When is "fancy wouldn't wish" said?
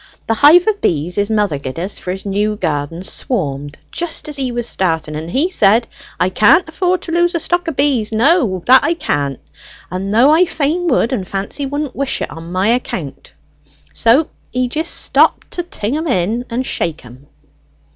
11.27-12.19